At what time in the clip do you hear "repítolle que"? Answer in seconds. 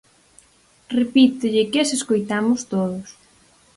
0.97-1.79